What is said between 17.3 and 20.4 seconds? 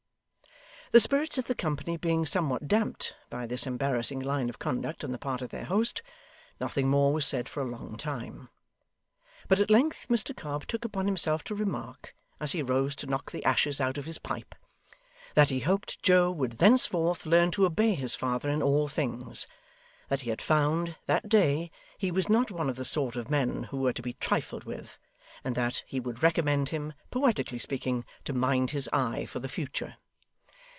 to obey his father in all things; that he